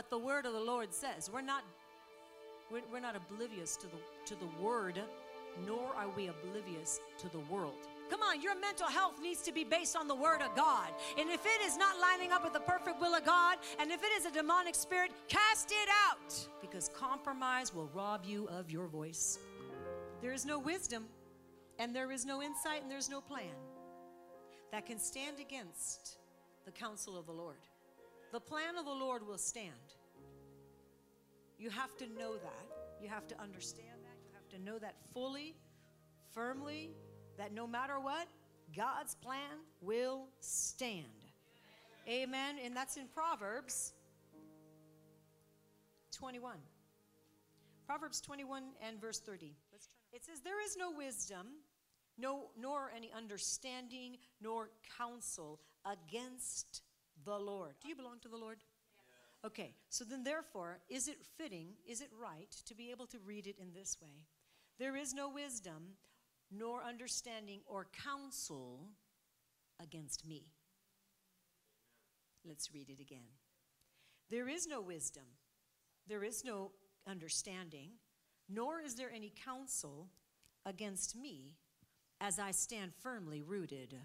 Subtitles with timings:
[0.00, 1.28] what the word of the Lord says.
[1.30, 1.62] We're not
[2.72, 4.98] we're, we're not oblivious to the to the word,
[5.66, 7.86] nor are we oblivious to the world.
[8.08, 10.88] Come on, your mental health needs to be based on the Word of God.
[11.18, 14.02] And if it is not lining up with the perfect will of God, and if
[14.02, 18.86] it is a demonic spirit, cast it out because compromise will rob you of your
[18.86, 19.38] voice.
[20.22, 21.04] There is no wisdom,
[21.78, 23.54] and there is no insight, and there's no plan
[24.72, 26.16] that can stand against
[26.64, 27.58] the counsel of the Lord.
[28.32, 29.94] The plan of the Lord will stand.
[31.58, 32.66] You have to know that.
[33.02, 34.18] You have to understand that.
[34.24, 35.56] You have to know that fully,
[36.32, 36.90] firmly,
[37.38, 38.28] that no matter what,
[38.76, 41.06] God's plan will stand.
[42.08, 42.56] Amen.
[42.64, 43.94] And that's in Proverbs
[46.12, 46.56] 21.
[47.86, 49.54] Proverbs 21 and verse 30.
[50.12, 51.46] It says, There is no wisdom,
[52.16, 56.82] no, nor any understanding, nor counsel against
[57.24, 57.74] the Lord.
[57.80, 58.58] Do you belong to the Lord?
[59.44, 63.46] Okay, so then therefore, is it fitting, is it right to be able to read
[63.46, 64.26] it in this way?
[64.78, 65.96] There is no wisdom,
[66.50, 68.88] nor understanding or counsel
[69.82, 70.52] against me.
[72.46, 73.28] Let's read it again.
[74.28, 75.24] There is no wisdom,
[76.06, 76.72] there is no
[77.06, 77.92] understanding,
[78.48, 80.08] nor is there any counsel
[80.66, 81.56] against me
[82.20, 83.96] as I stand firmly rooted,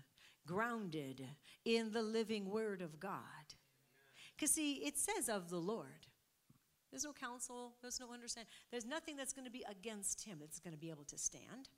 [0.46, 1.26] grounded
[1.64, 3.20] in the living word of God.
[4.36, 6.08] Because, see, it says of the Lord.
[6.92, 8.52] There's no counsel, there's no understanding.
[8.72, 11.70] There's nothing that's going to be against him that's going to be able to stand.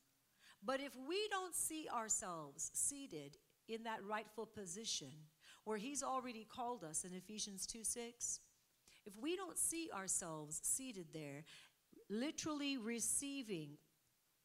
[0.64, 3.38] But if we don't see ourselves seated
[3.68, 5.12] in that rightful position
[5.64, 8.40] where He's already called us in Ephesians 2 6,
[9.06, 11.46] if we don't see ourselves seated there,
[12.10, 13.78] literally receiving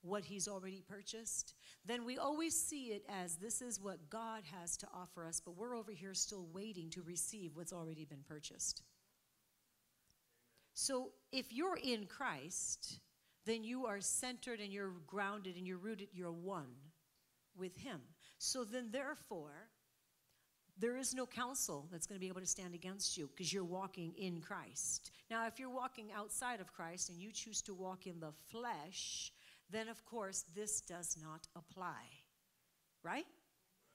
[0.03, 4.77] what He's already purchased, then we always see it as this is what God has
[4.79, 8.83] to offer us, but we're over here still waiting to receive what's already been purchased.
[10.75, 12.99] So if you're in Christ,
[13.47, 16.75] then you are centered and you're grounded and you're rooted, you're one
[17.57, 18.01] with Him.
[18.39, 19.69] So then, therefore,
[20.79, 23.65] there is no counsel that's going to be able to stand against you because you're
[23.65, 25.11] walking in Christ.
[25.31, 29.33] Now, if you're walking outside of Christ and you choose to walk in the flesh,
[29.73, 32.03] then of course this does not apply.
[33.03, 33.27] Right?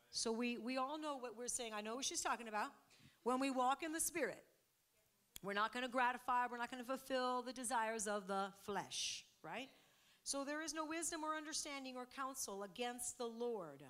[0.10, 1.72] So we, we all know what we're saying.
[1.74, 2.72] I know what she's talking about.
[3.24, 4.44] When we walk in the Spirit,
[5.44, 9.24] we're not going to gratify, we're not going to fulfill the desires of the flesh
[9.44, 9.70] right?
[10.24, 13.82] So there is no wisdom or understanding or counsel against the Lord.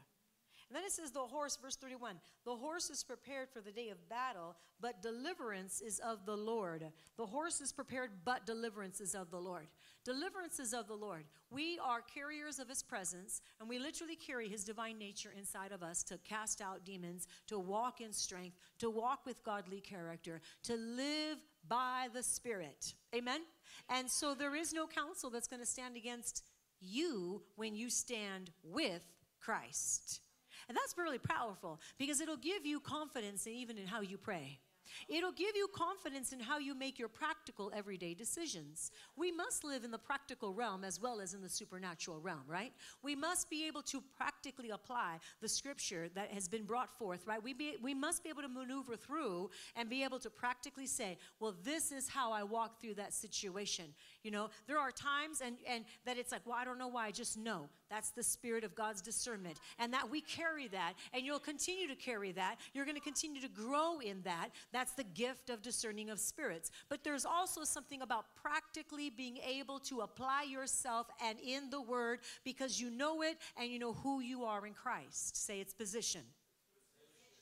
[0.70, 3.90] And then it says, the horse, verse 31, the horse is prepared for the day
[3.90, 6.84] of battle, but deliverance is of the Lord.
[7.16, 9.68] The horse is prepared, but deliverance is of the Lord.
[10.08, 11.26] Deliverance is of the Lord.
[11.52, 15.84] We are carriers of his presence, and we literally carry his divine nature inside of
[15.84, 20.78] us to cast out demons, to walk in strength, to walk with godly character, to
[20.78, 22.94] live by the Spirit.
[23.14, 23.42] Amen?
[23.90, 26.46] And so there is no counsel that's going to stand against
[26.80, 29.04] you when you stand with
[29.42, 30.22] Christ.
[30.70, 34.60] And that's really powerful because it'll give you confidence even in how you pray.
[35.08, 38.92] It'll give you confidence in how you make your practical everyday decisions.
[39.16, 42.74] We must live in the practical realm as well as in the supernatural realm, right?
[43.04, 47.42] We must be able to practically apply the scripture that has been brought forth, right?
[47.42, 51.18] We, be, we must be able to maneuver through and be able to practically say,
[51.40, 53.86] well, this is how I walk through that situation.
[54.24, 57.08] You know, there are times and, and that it's like, well, I don't know why,
[57.08, 57.70] I just know.
[57.90, 59.60] That's the spirit of God's discernment.
[59.80, 62.58] And that we carry that, and you'll continue to carry that.
[62.74, 64.50] You're going to continue to grow in that.
[64.74, 66.72] That's the gift of discerning of spirits.
[66.90, 72.20] But there's also something about practically being able to apply yourself and in the word
[72.44, 75.46] because you know it and you know who you are in Christ.
[75.46, 76.22] Say it's position.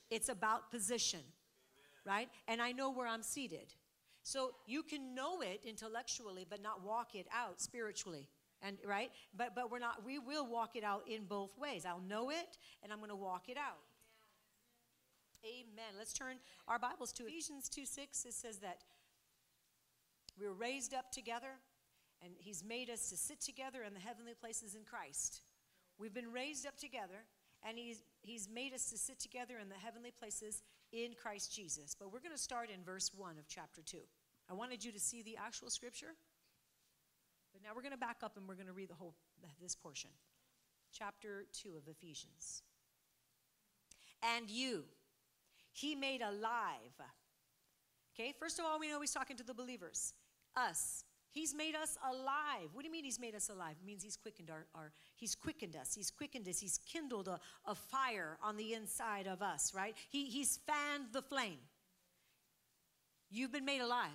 [0.09, 1.21] It's about position,
[2.05, 2.29] right?
[2.47, 3.73] And I know where I'm seated.
[4.23, 8.27] So you can know it intellectually, but not walk it out spiritually.
[8.61, 9.11] And right?
[9.37, 11.85] But but we're not, we will walk it out in both ways.
[11.85, 13.77] I'll know it and I'm gonna walk it out.
[15.45, 15.93] Amen.
[15.95, 18.25] Let's turn our Bibles to Ephesians 2 6.
[18.25, 18.79] It says that
[20.39, 21.61] we were raised up together,
[22.23, 25.41] and He's made us to sit together in the heavenly places in Christ.
[25.99, 27.29] We've been raised up together,
[27.61, 31.95] and He's, he's made us to sit together in the heavenly places in Christ Jesus.
[31.97, 33.97] But we're going to start in verse 1 of chapter 2.
[34.49, 36.15] I wanted you to see the actual scripture,
[37.53, 39.13] but now we're going to back up and we're going to read the whole
[39.61, 40.09] this portion.
[40.91, 42.63] Chapter 2 of Ephesians.
[44.23, 44.85] And you,
[45.75, 46.95] he made alive.
[48.13, 50.13] Okay, first of all, we know he's talking to the believers,
[50.55, 51.03] us.
[51.31, 52.69] He's made us alive.
[52.71, 53.75] What do you mean he's made us alive?
[53.81, 55.93] It means he's quickened our, our he's quickened us.
[55.93, 56.59] He's quickened us.
[56.59, 59.97] He's kindled a, a fire on the inside of us, right?
[60.09, 61.59] He, he's fanned the flame.
[63.29, 64.07] You've been made alive.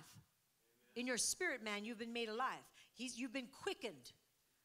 [0.95, 2.65] In your spirit, man, you've been made alive.
[2.95, 4.13] He's, you've been quickened.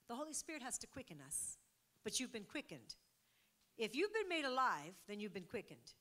[0.08, 1.58] The Holy Spirit has to quicken us,
[2.04, 2.94] but you've been quickened.
[3.76, 5.93] If you've been made alive, then you've been quickened.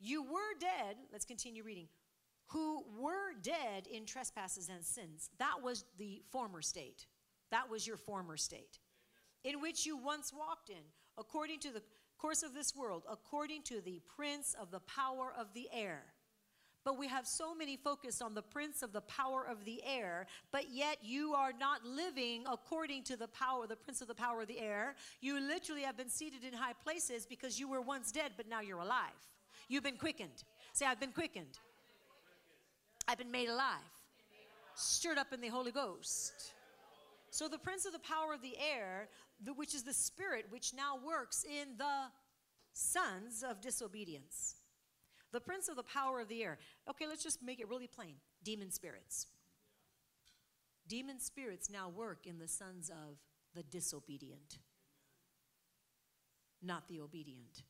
[0.00, 1.88] You were dead, let's continue reading,
[2.46, 5.30] who were dead in trespasses and sins.
[5.38, 7.06] That was the former state.
[7.50, 8.78] That was your former state,
[9.44, 10.82] in which you once walked in,
[11.18, 11.82] according to the
[12.18, 16.02] course of this world, according to the prince of the power of the air.
[16.82, 20.26] But we have so many focused on the prince of the power of the air,
[20.50, 24.40] but yet you are not living according to the power, the prince of the power
[24.40, 24.94] of the air.
[25.20, 28.60] You literally have been seated in high places because you were once dead, but now
[28.60, 29.28] you're alive.
[29.70, 30.42] You've been quickened.
[30.72, 31.56] Say, I've been quickened.
[33.06, 33.78] I've been made alive,
[34.74, 36.32] stirred up in the Holy Ghost.
[37.30, 39.08] So the prince of the power of the air,
[39.44, 42.06] the, which is the spirit which now works in the
[42.72, 44.56] sons of disobedience.
[45.32, 46.58] The prince of the power of the air.
[46.88, 49.28] Okay, let's just make it really plain demon spirits.
[50.88, 53.18] Demon spirits now work in the sons of
[53.54, 54.58] the disobedient,
[56.60, 57.62] not the obedient.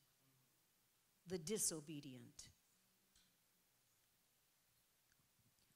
[1.30, 2.48] The disobedient.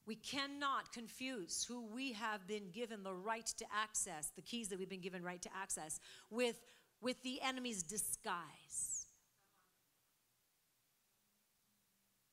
[0.04, 4.78] We cannot confuse who we have been given the right to access, the keys that
[4.80, 6.60] we've been given right to access, with,
[7.00, 9.06] with the enemy's disguise,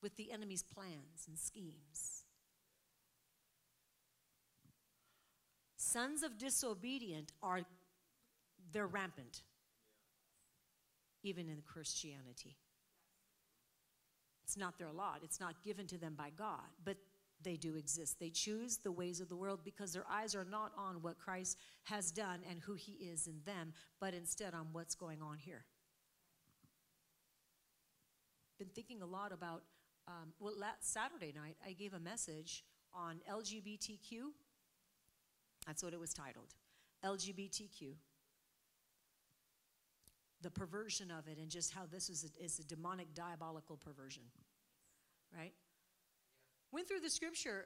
[0.01, 2.23] with the enemy's plans and schemes.
[5.77, 7.61] Sons of disobedient are,
[8.71, 9.43] they're rampant,
[11.23, 12.57] even in Christianity.
[14.51, 16.97] It's not their lot, it's not given to them by God, but
[17.41, 18.19] they do exist.
[18.19, 21.57] They choose the ways of the world because their eyes are not on what Christ
[21.83, 23.71] has done and who he is in them,
[24.01, 25.63] but instead on what's going on here.
[28.59, 29.63] Been thinking a lot about,
[30.09, 34.33] um, well, last Saturday night, I gave a message on LGBTQ.
[35.65, 36.49] That's what it was titled
[37.05, 37.93] LGBTQ.
[40.41, 44.23] The perversion of it, and just how this is a, is a demonic, diabolical perversion,
[45.37, 45.53] right?
[46.71, 47.65] went through the scripture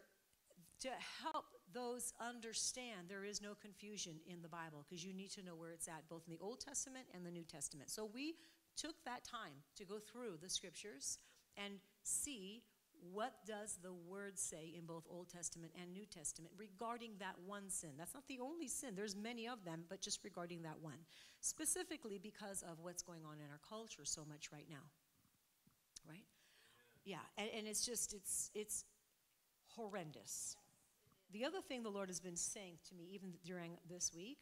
[0.82, 0.90] to
[1.24, 5.56] help those understand there is no confusion in the Bible because you need to know
[5.56, 7.90] where it's at, both in the Old Testament and the New Testament.
[7.90, 8.36] So we
[8.76, 11.20] took that time to go through the scriptures
[11.56, 12.64] and see
[13.12, 17.70] what does the word say in both Old Testament and New Testament regarding that one
[17.70, 17.92] sin.
[17.98, 18.96] That's not the only sin.
[18.96, 20.98] There's many of them, but just regarding that one.
[21.42, 24.84] Specifically because of what's going on in our culture so much right now.
[26.08, 26.26] Right?
[27.04, 28.86] Yeah, and, and it's just it's it's
[29.76, 30.58] horrendous.
[31.32, 34.38] The other thing the Lord has been saying to me, even during this week,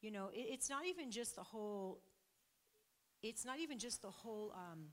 [0.00, 2.00] you know, it, it's not even just the whole,
[3.22, 4.86] it's not even just the whole um,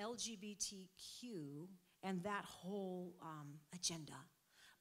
[0.00, 1.68] LGBTQ
[2.02, 4.14] and that whole um, agenda,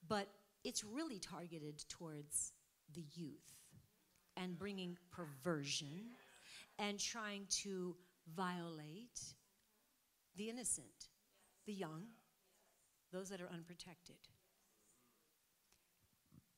[0.08, 0.28] but
[0.64, 2.54] it's really targeted towards
[2.94, 3.56] the youth
[4.38, 6.12] and bringing perversion
[6.80, 7.96] and trying to
[8.36, 9.20] violate
[10.36, 11.10] the innocent,
[11.66, 12.06] the young,
[13.12, 14.16] those that are unprotected.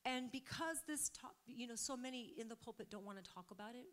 [0.04, 3.50] And because this, talk, you know, so many in the pulpit don't want to talk
[3.50, 3.86] about it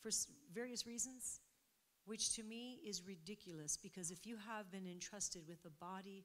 [0.00, 0.10] for
[0.52, 1.40] various reasons,
[2.06, 6.24] which to me is ridiculous because if you have been entrusted with the body,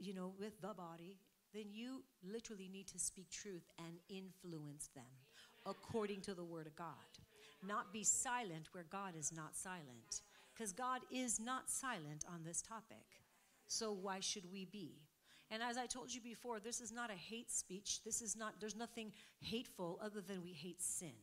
[0.00, 1.18] you know, with the body,
[1.52, 5.04] then you literally need to speak truth and influence them
[5.66, 6.86] according to the Word of God.
[7.66, 10.22] Not be silent where God is not silent,
[10.54, 13.04] because God is not silent on this topic.
[13.66, 14.92] So why should we be?
[15.50, 18.00] And as I told you before, this is not a hate speech.
[18.04, 21.14] This is not, there's nothing hateful other than we hate sin.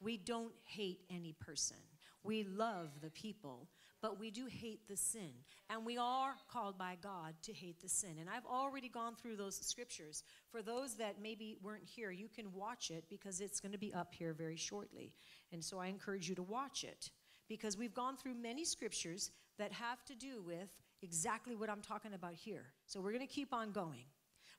[0.00, 1.76] We don't hate any person.
[2.24, 3.68] We love the people,
[4.00, 5.30] but we do hate the sin.
[5.68, 8.16] And we are called by God to hate the sin.
[8.18, 10.24] And I've already gone through those scriptures.
[10.50, 13.92] For those that maybe weren't here, you can watch it because it's going to be
[13.92, 15.12] up here very shortly.
[15.52, 17.10] And so I encourage you to watch it
[17.46, 20.70] because we've gone through many scriptures that have to do with
[21.02, 22.72] exactly what I'm talking about here.
[22.86, 24.04] So we're going to keep on going.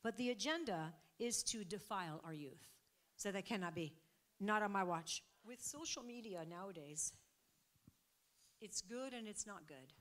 [0.03, 2.69] But the agenda is to defile our youth.
[3.17, 3.93] So that cannot be.
[4.39, 5.23] Not on my watch.
[5.47, 7.13] With social media nowadays,
[8.65, 9.93] it's good and it's not good.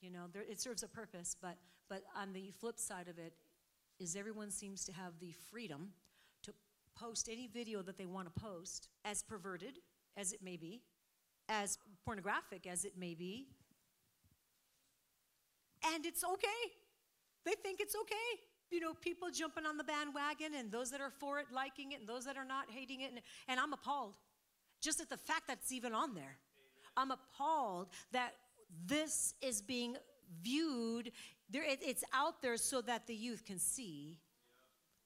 [0.00, 1.56] You know, there, it serves a purpose, but,
[1.90, 3.34] but on the flip side of it
[3.98, 5.88] is everyone seems to have the freedom
[6.44, 6.52] to
[6.96, 9.78] post any video that they want to post, as perverted
[10.16, 10.82] as it may be,
[11.48, 13.48] as pornographic as it may be,
[15.92, 16.62] and it's okay.
[17.44, 18.40] They think it's okay.
[18.70, 22.00] You know, people jumping on the bandwagon, and those that are for it liking it,
[22.00, 23.10] and those that are not hating it.
[23.10, 24.14] And, and I'm appalled
[24.80, 26.38] just at the fact that it's even on there.
[26.96, 28.34] I'm appalled that
[28.86, 29.96] this is being
[30.42, 31.12] viewed
[31.50, 34.18] there, it, it's out there so that the youth can see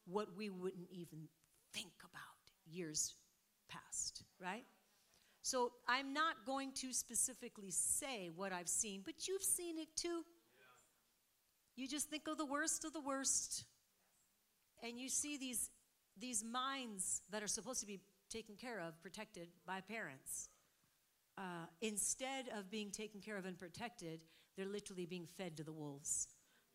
[0.07, 1.29] what we wouldn't even
[1.75, 2.21] think about
[2.67, 3.15] years
[3.69, 4.65] past, right?
[5.43, 10.23] So I'm not going to specifically say what I've seen, but you've seen it too.
[11.77, 13.65] You just think of the worst of the worst.
[14.83, 15.71] And you see these,
[16.19, 20.49] these minds that are supposed to be taken care of, protected by parents.
[21.41, 24.21] Uh, instead of being taken care of and protected,
[24.57, 26.29] they're literally being fed to the wolves.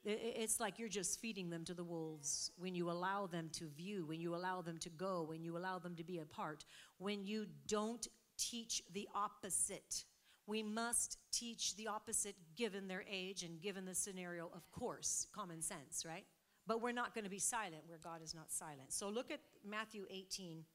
[0.04, 4.06] It's like you're just feeding them to the wolves when you allow them to view,
[4.06, 6.66] when you allow them to go, when you allow them to be a part,
[6.98, 8.08] when you don't
[8.38, 10.04] teach the opposite.
[10.48, 15.62] We must teach the opposite given their age and given the scenario, of course, common
[15.62, 16.26] sense, right?
[16.68, 18.94] But we're not going to be silent where God is not silent.
[18.94, 20.66] So look at Matthew 18.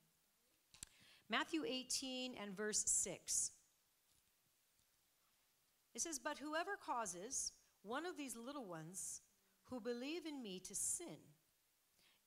[1.28, 3.52] Matthew 18 and verse 6.
[5.94, 9.22] It says, But whoever causes one of these little ones
[9.64, 11.18] who believe in me to sin,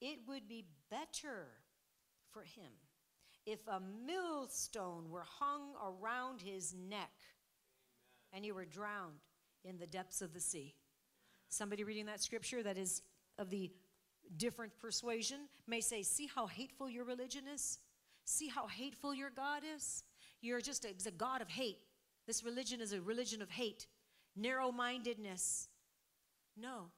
[0.01, 1.47] it would be better
[2.31, 2.71] for him
[3.45, 7.11] if a millstone were hung around his neck
[8.31, 8.33] Amen.
[8.33, 9.19] and he were drowned
[9.63, 10.75] in the depths of the sea.
[11.49, 13.01] Somebody reading that scripture that is
[13.37, 13.71] of the
[14.37, 17.79] different persuasion may say, See how hateful your religion is?
[18.25, 20.03] See how hateful your God is?
[20.41, 21.79] You're just a, a God of hate.
[22.25, 23.87] This religion is a religion of hate,
[24.35, 25.67] narrow mindedness.
[26.57, 26.91] No.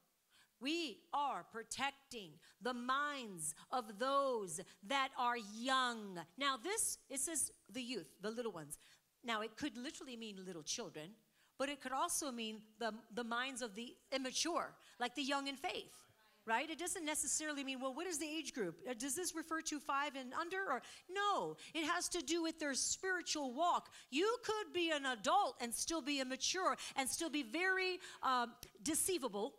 [0.62, 6.20] We are protecting the minds of those that are young.
[6.38, 8.78] Now, this, it says the youth, the little ones.
[9.24, 11.10] Now, it could literally mean little children,
[11.58, 15.56] but it could also mean the, the minds of the immature, like the young in
[15.56, 16.05] faith
[16.46, 16.70] right?
[16.70, 18.78] It doesn't necessarily mean, well, what is the age group?
[18.90, 20.58] Uh, does this refer to five and under?
[20.58, 23.90] Or no, it has to do with their spiritual walk.
[24.12, 29.56] You could be an adult and still be immature and still be very um, deceivable,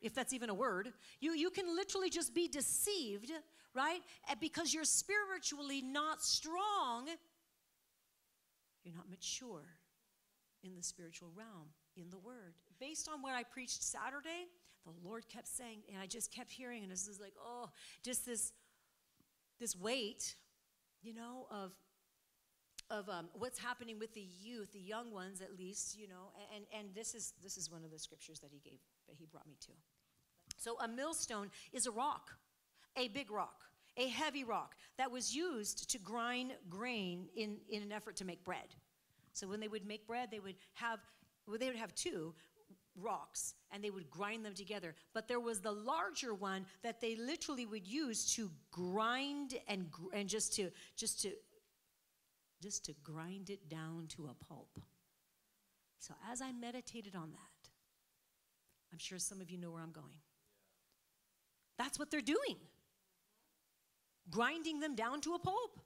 [0.00, 0.92] if that's even a word.
[1.20, 3.32] You, you can literally just be deceived,
[3.74, 4.00] right?
[4.40, 7.08] Because you're spiritually not strong,
[8.84, 9.64] you're not mature
[10.64, 12.54] in the spiritual realm, in the Word.
[12.80, 14.46] Based on what I preached Saturday,
[14.84, 17.70] the Lord kept saying, and I just kept hearing, and this is like, oh,
[18.02, 18.52] just this,
[19.60, 20.34] this weight,
[21.02, 21.72] you know, of
[22.90, 26.64] of um, what's happening with the youth, the young ones at least, you know, and,
[26.78, 29.46] and this is this is one of the scriptures that he gave, that he brought
[29.46, 29.72] me to.
[30.58, 32.30] So a millstone is a rock,
[32.96, 33.62] a big rock,
[33.96, 38.44] a heavy rock that was used to grind grain in, in an effort to make
[38.44, 38.74] bread.
[39.32, 41.00] So when they would make bread, they would have
[41.46, 42.34] well, they would have two
[42.96, 44.94] rocks and they would grind them together.
[45.14, 50.28] But there was the larger one that they literally would use to grind and and
[50.28, 51.32] just to just to
[52.62, 54.78] just to grind it down to a pulp.
[55.98, 57.70] So as I meditated on that,
[58.92, 60.20] I'm sure some of you know where I'm going.
[61.78, 62.56] That's what they're doing.
[64.30, 65.80] Grinding them down to a pulp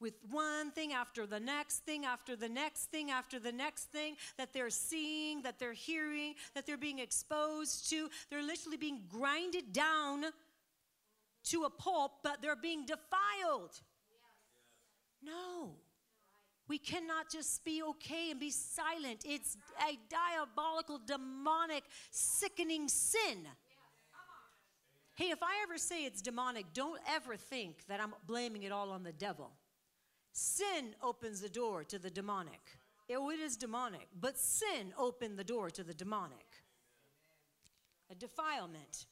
[0.00, 4.16] with one thing after the next thing after the next thing after the next thing
[4.38, 8.08] that they're seeing, that they're hearing, that they're being exposed to.
[8.30, 10.24] They're literally being grinded down
[11.44, 13.80] to a pulp, but they're being defiled.
[15.22, 15.72] No.
[16.68, 19.24] We cannot just be okay and be silent.
[19.24, 23.46] It's a diabolical, demonic, sickening sin.
[25.16, 28.90] Hey, if I ever say it's demonic, don't ever think that I'm blaming it all
[28.90, 29.50] on the devil.
[30.32, 32.60] Sin opens the door to the demonic.
[33.12, 36.46] Oh, it is demonic, but sin opened the door to the demonic.
[38.10, 39.06] A defilement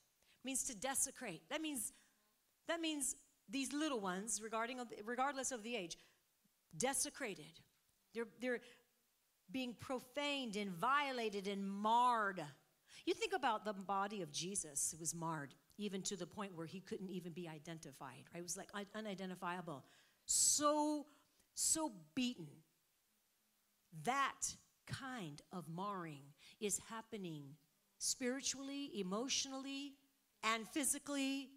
[0.44, 1.42] means to desecrate.
[1.50, 1.92] That means
[2.68, 3.16] that means
[3.48, 5.96] these little ones, regarding regardless of the age,
[6.76, 7.60] desecrated.
[8.14, 8.60] They're, they're
[9.50, 12.44] being profaned and violated and marred.
[13.06, 16.66] You think about the body of Jesus, it was marred, even to the point where
[16.66, 18.40] he couldn't even be identified, right?
[18.40, 19.82] It was like unidentifiable
[20.28, 21.06] so,
[21.54, 22.48] so beaten.
[24.04, 24.42] That
[24.86, 26.20] kind of marring
[26.60, 27.44] is happening
[27.98, 29.94] spiritually, emotionally,
[30.44, 31.48] and physically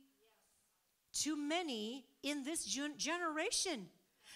[1.13, 3.87] to many in this generation.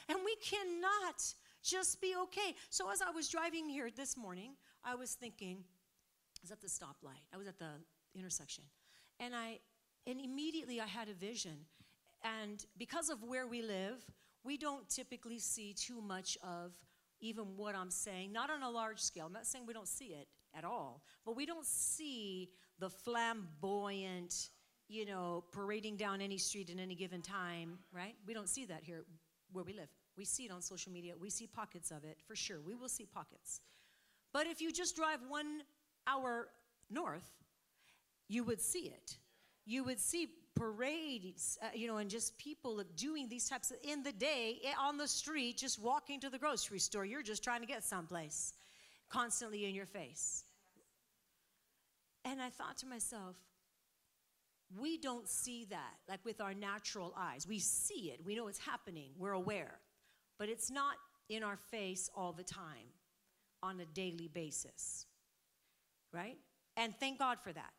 [0.10, 1.24] And we cannot
[1.64, 2.56] just be okay.
[2.70, 4.52] So, as I was driving here this morning,
[4.84, 5.64] I was thinking,
[6.38, 7.72] I was at the stoplight, I was at the
[8.14, 8.66] intersection,
[9.20, 9.60] and I
[10.06, 11.66] and immediately I had a vision.
[12.24, 14.04] And because of where we live,
[14.46, 16.74] we don't typically see too much of
[17.20, 19.26] even what I'm saying, not on a large scale.
[19.26, 22.50] I'm not saying we don't see it at all, but we don't see
[22.80, 24.50] the flamboyant,
[24.88, 28.16] you know, parading down any street at any given time, right?
[28.28, 29.06] We don't see that here
[29.52, 29.90] where we live.
[30.18, 31.14] We see it on social media.
[31.20, 32.62] We see pockets of it for sure.
[32.62, 33.62] We will see pockets.
[34.34, 35.62] But if you just drive one
[36.08, 36.50] hour
[36.90, 37.32] north,
[38.28, 39.18] you would see it.
[39.66, 44.04] You would see parades, uh, you know, and just people doing these types of, in
[44.04, 47.06] the day, eh, on the street, just walking to the grocery store.
[47.06, 48.54] You're just trying to get someplace,
[49.10, 50.44] constantly in your face.
[52.24, 53.36] And I thought to myself,
[54.80, 57.46] we don't see that like with our natural eyes.
[57.48, 59.80] We see it, we know it's happening, we're aware,
[60.40, 60.96] but it's not
[61.30, 62.88] in our face all the time
[63.62, 65.06] on a daily basis.
[66.12, 66.38] Right?
[66.78, 67.72] And thank God for that.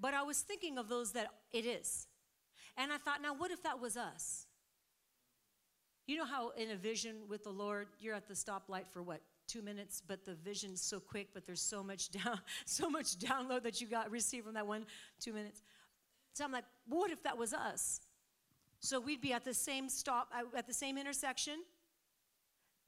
[0.00, 2.06] But I was thinking of those that it is.
[2.76, 4.46] And I thought, now what if that was us?
[6.06, 9.20] You know how in a vision with the Lord, you're at the stoplight for what,
[9.46, 13.62] two minutes, but the vision's so quick, but there's so much down, so much download
[13.62, 14.86] that you got received from that one
[15.20, 15.62] two minutes.
[16.32, 18.00] So I'm like, what if that was us?
[18.80, 21.60] So we'd be at the same stop, at the same intersection,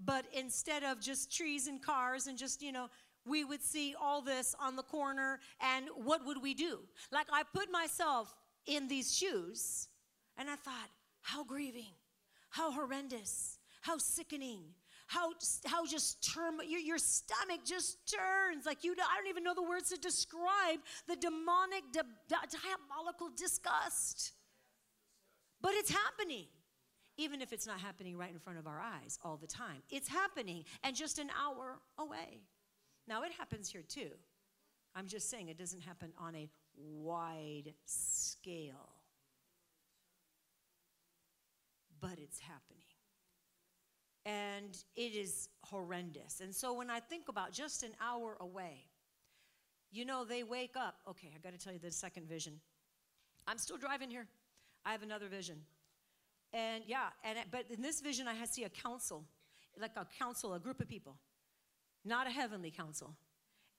[0.02, 2.88] but instead of just trees and cars and just, you know,
[3.26, 6.80] we would see all this on the corner, and what would we do?
[7.10, 8.34] Like, I put myself
[8.66, 9.88] in these shoes,
[10.36, 11.94] and I thought, how grieving,
[12.50, 14.60] how horrendous, how sickening,
[15.06, 15.32] how,
[15.66, 18.64] how just term, your, your stomach just turns.
[18.64, 24.32] Like you, I don't even know the words to describe the demonic, di- diabolical disgust.
[25.60, 26.46] But it's happening,
[27.16, 29.82] even if it's not happening right in front of our eyes all the time.
[29.90, 32.40] It's happening and just an hour away.
[33.06, 34.10] Now, it happens here too.
[34.94, 38.90] I'm just saying it doesn't happen on a wide scale,
[42.00, 42.82] but it's happening
[44.24, 46.40] and it is horrendous.
[46.40, 48.84] And so when I think about just an hour away,
[49.90, 50.96] you know, they wake up.
[51.08, 52.60] Okay, I got to tell you the second vision.
[53.46, 54.26] I'm still driving here.
[54.84, 55.56] I have another vision.
[56.52, 59.24] And yeah, and but in this vision I see a council,
[59.80, 61.16] like a council, a group of people.
[62.04, 63.14] Not a heavenly council.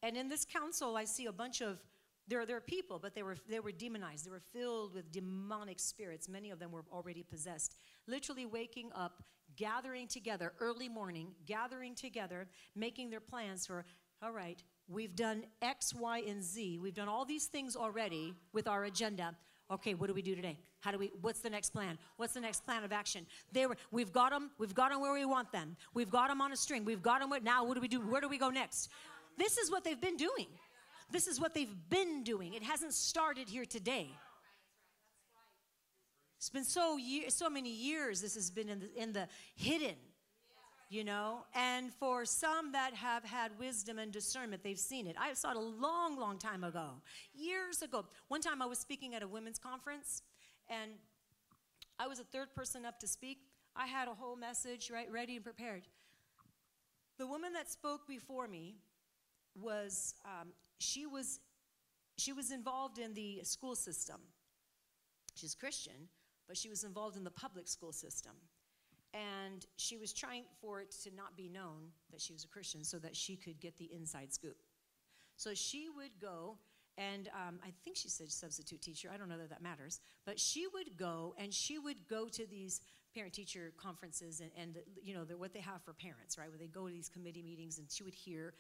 [0.02, 1.80] And in this council I see a bunch of
[2.28, 4.26] there, there are people, but they were, they were demonized.
[4.26, 6.30] They were filled with demonic spirits.
[6.30, 7.76] Many of them were already possessed.
[8.08, 9.24] Literally waking up
[9.56, 13.86] gathering together early morning, gathering together, making their plans for,
[14.22, 16.80] all right, we've done X, Y, and Z.
[16.80, 19.36] We've done all these things already with our agenda.
[19.70, 20.58] Okay, what do we do today?
[20.84, 21.98] How do we what's the next plan?
[22.18, 23.26] What's the next plan of action?
[23.54, 25.78] They were we've got them, we've got them where we want them.
[25.94, 26.84] We've got them on a string.
[26.84, 28.02] We've got them where, now what do we do?
[28.02, 28.90] Where do we go next?
[29.38, 30.48] This is what they've been doing.
[31.10, 32.54] This is what they've been doing.
[32.54, 34.10] It hasn't started here today.
[36.38, 39.96] It's been so year, so many years this has been in the, in the hidden,
[40.90, 41.46] you know.
[41.56, 45.16] And for some that have had wisdom and discernment, they've seen it.
[45.18, 46.90] I saw it a long, long time ago,
[47.34, 48.04] years ago.
[48.28, 50.24] One time I was speaking at a women's conference,
[50.70, 50.92] and
[52.00, 53.40] I was the third person up to speak.
[53.76, 55.84] I had a whole message right, ready and prepared.
[57.18, 58.76] The woman that spoke before me
[59.56, 60.50] was um,
[60.80, 61.40] she was
[62.18, 64.18] she was involved in the school system.
[65.36, 66.10] She's Christian,
[66.48, 68.34] but she was involved in the public school system.
[69.14, 72.84] And she was trying for it to not be known that she was a Christian
[72.84, 74.58] so that she could get the inside scoop.
[75.38, 76.58] So she would go,
[76.98, 79.10] and um, I think she said substitute teacher.
[79.14, 80.00] I don't know that that matters.
[80.26, 82.82] But she would go, and she would go to these
[83.16, 86.50] parent teacher conferences and, and you know, what they have for parents, right?
[86.50, 88.54] Where they go to these committee meetings, and she would hear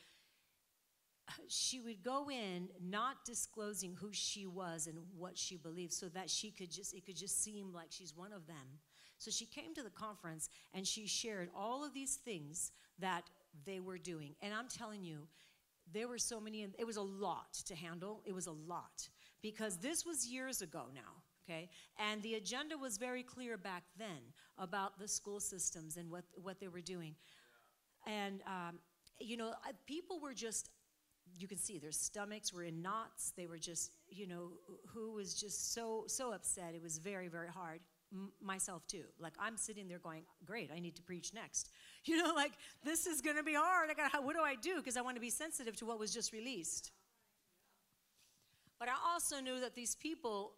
[1.47, 6.29] she would go in not disclosing who she was and what she believed so that
[6.29, 8.79] she could just it could just seem like she's one of them
[9.17, 13.23] so she came to the conference and she shared all of these things that
[13.65, 15.19] they were doing and i'm telling you
[15.91, 19.09] there were so many it was a lot to handle it was a lot
[19.41, 24.33] because this was years ago now okay and the agenda was very clear back then
[24.57, 27.15] about the school systems and what what they were doing
[28.07, 28.79] and um,
[29.19, 29.53] you know
[29.85, 30.69] people were just
[31.37, 33.33] you can see their stomachs were in knots.
[33.35, 34.51] They were just, you know,
[34.87, 36.73] who was just so, so upset.
[36.75, 37.79] It was very, very hard.
[38.41, 39.03] Myself too.
[39.19, 41.69] Like I'm sitting there going, great, I need to preach next.
[42.05, 42.51] You know, like
[42.83, 43.89] this is going to be hard.
[43.89, 44.75] I got, what do I do?
[44.75, 46.91] Because I want to be sensitive to what was just released.
[48.77, 50.51] But I also knew that these people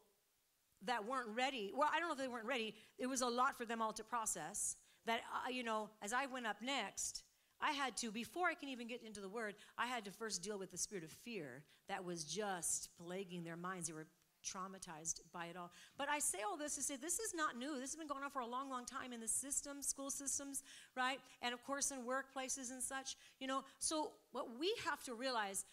[0.86, 2.74] that weren't ready, well, I don't know if they weren't ready.
[2.98, 4.76] It was a lot for them all to process.
[5.06, 7.22] That, uh, you know, as I went up next,
[7.62, 10.42] I had to, before I can even get into the word, I had to first
[10.42, 13.88] deal with the spirit of fear that was just plaguing their minds.
[13.88, 14.08] They were
[14.46, 15.72] traumatized by it all.
[15.98, 17.74] But I say all this to say this is not new.
[17.74, 20.64] This has been going on for a long, long time in the system, school systems,
[20.96, 21.20] right?
[21.42, 23.64] And of course in workplaces and such, you know.
[23.80, 25.66] So what we have to realize,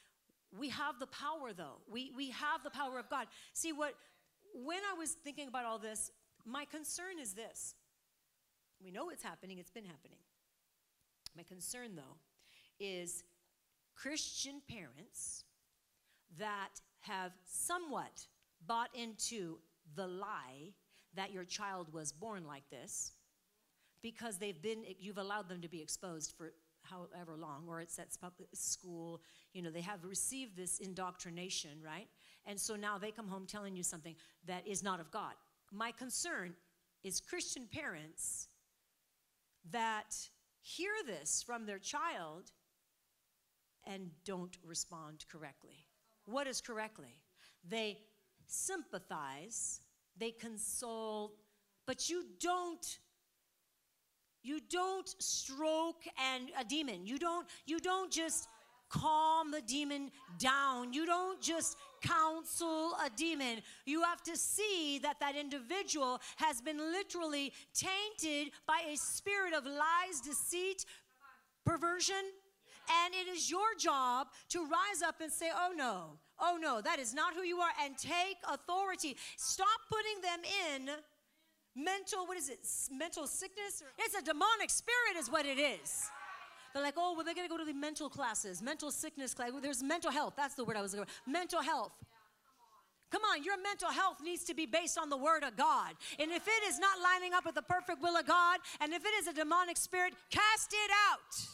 [0.58, 1.80] we have the power though.
[1.90, 3.26] We we have the power of God.
[3.52, 3.94] See what
[4.54, 6.10] when I was thinking about all this,
[6.44, 7.74] my concern is this.
[8.82, 10.18] We know it's happening, it's been happening.
[11.36, 12.16] My concern, though,
[12.78, 13.24] is
[13.94, 15.44] Christian parents
[16.38, 18.26] that have somewhat
[18.66, 19.58] bought into
[19.94, 20.72] the lie
[21.14, 23.12] that your child was born like this
[24.02, 28.08] because they've been you've allowed them to be exposed for however long or it's at
[28.54, 29.20] school
[29.52, 32.08] you know they have received this indoctrination right?
[32.44, 35.34] And so now they come home telling you something that is not of god.
[35.70, 36.54] My concern
[37.04, 38.48] is christian parents
[39.70, 40.16] that
[40.60, 42.50] hear this from their child
[43.86, 45.86] and don't respond correctly.
[46.24, 47.16] What is correctly?
[47.68, 47.98] They
[48.52, 49.80] sympathize
[50.18, 51.32] they console,
[51.86, 52.98] but you don't
[54.44, 57.06] you don't stroke and a demon.
[57.06, 58.48] You don't you don't just
[58.88, 60.92] calm the demon down.
[60.92, 63.62] You don't just counsel a demon.
[63.86, 69.64] You have to see that that individual has been literally tainted by a spirit of
[69.64, 70.84] lies, deceit,
[71.64, 72.24] perversion.
[73.04, 76.98] And it is your job to rise up and say, Oh no, Oh no, that
[76.98, 77.70] is not who you are.
[77.84, 79.16] And take authority.
[79.36, 80.90] Stop putting them in
[81.74, 82.58] mental, what is it?
[82.90, 83.82] Mental sickness?
[83.98, 86.10] It's a demonic spirit, is what it is.
[86.74, 89.50] They're like, oh, well, they're going to go to the mental classes, mental sickness class.
[89.62, 90.34] There's mental health.
[90.36, 91.30] That's the word I was looking for.
[91.30, 91.92] Mental health.
[93.10, 95.92] Come on, your mental health needs to be based on the Word of God.
[96.18, 99.04] And if it is not lining up with the perfect will of God, and if
[99.04, 101.46] it is a demonic spirit, cast it out.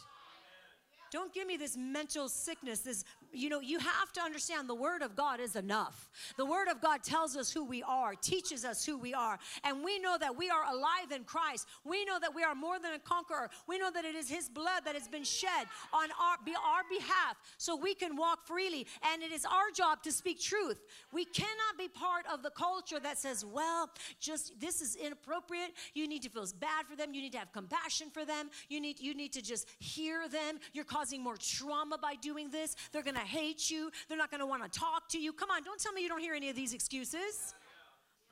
[1.10, 5.02] Don't give me this mental sickness, this you know, you have to understand the Word
[5.02, 6.08] of God is enough.
[6.36, 9.84] The Word of God tells us who we are, teaches us who we are, and
[9.84, 11.66] we know that we are alive in Christ.
[11.84, 13.50] We know that we are more than a conqueror.
[13.66, 16.36] We know that it is His blood that has been shed on our,
[16.66, 20.80] our behalf so we can walk freely, and it is our job to speak truth.
[21.12, 25.72] We cannot be part of the culture that says, well, just this is inappropriate.
[25.94, 27.14] You need to feel bad for them.
[27.14, 28.50] You need to have compassion for them.
[28.68, 30.58] You need, you need to just hear them.
[30.72, 32.76] You're causing more trauma by doing this.
[32.92, 33.90] They're going to hate you.
[34.08, 35.32] They're not going to want to talk to you.
[35.32, 37.54] Come on, don't tell me you don't hear any of these excuses.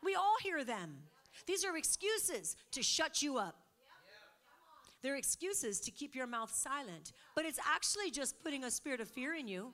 [0.03, 0.97] We all hear them.
[1.47, 3.57] These are excuses to shut you up.
[5.03, 7.13] They're excuses to keep your mouth silent.
[7.35, 9.73] But it's actually just putting a spirit of fear in you.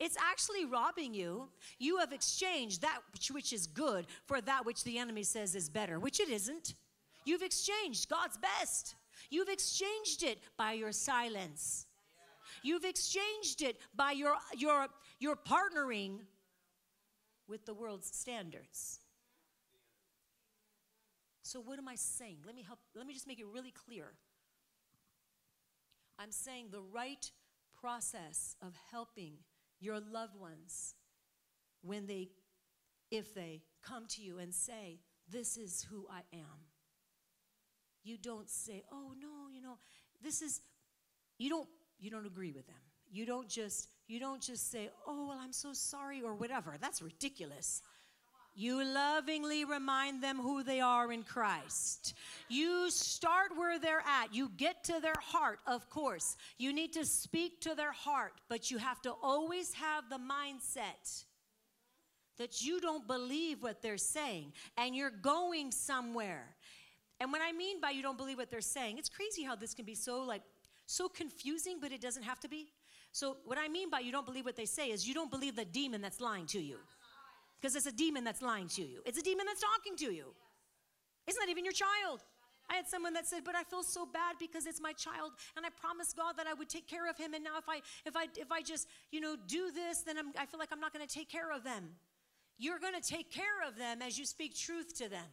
[0.00, 1.48] It's actually robbing you.
[1.78, 5.98] You have exchanged that which is good for that which the enemy says is better,
[5.98, 6.74] which it isn't.
[7.24, 8.96] You've exchanged God's best.
[9.30, 11.86] You've exchanged it by your silence.
[12.64, 14.88] You've exchanged it by your, your,
[15.20, 16.20] your partnering
[17.46, 19.00] with the world's standards.
[21.42, 22.38] So, what am I saying?
[22.46, 24.14] Let me help, let me just make it really clear.
[26.18, 27.30] I'm saying the right
[27.78, 29.34] process of helping
[29.78, 30.94] your loved ones
[31.82, 32.30] when they,
[33.10, 35.00] if they come to you and say,
[35.30, 36.64] This is who I am.
[38.04, 39.76] You don't say, Oh, no, you know,
[40.22, 40.62] this is,
[41.36, 42.76] you don't you don't agree with them.
[43.10, 46.76] You don't just you don't just say, "Oh, well, I'm so sorry" or whatever.
[46.80, 47.80] That's ridiculous.
[48.56, 52.14] You lovingly remind them who they are in Christ.
[52.48, 54.32] You start where they're at.
[54.32, 56.36] You get to their heart, of course.
[56.56, 61.24] You need to speak to their heart, but you have to always have the mindset
[62.38, 66.54] that you don't believe what they're saying and you're going somewhere.
[67.20, 69.74] And what I mean by you don't believe what they're saying, it's crazy how this
[69.74, 70.42] can be so like
[70.86, 72.68] so confusing, but it doesn't have to be.
[73.12, 75.54] So, what I mean by you don't believe what they say is you don't believe
[75.54, 76.78] the demon that's lying to you.
[77.60, 80.34] Because it's a demon that's lying to you, it's a demon that's talking to you.
[81.26, 82.20] It's not that even your child.
[82.68, 85.64] I had someone that said, "But I feel so bad because it's my child, and
[85.64, 87.34] I promised God that I would take care of him.
[87.34, 90.32] And now, if I if I if I just you know do this, then I'm,
[90.38, 91.90] I feel like I'm not going to take care of them.
[92.58, 95.30] You're going to take care of them as you speak truth to them.